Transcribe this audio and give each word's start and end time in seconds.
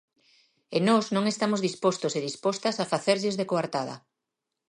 E 0.75 0.77
nós 0.87 1.05
non 1.15 1.25
estamos 1.33 1.63
dispostos 1.67 2.13
e 2.19 2.25
dispostas 2.29 2.75
a 2.77 2.89
facerlles 2.93 3.37
de 3.39 3.45
coartada. 3.51 3.95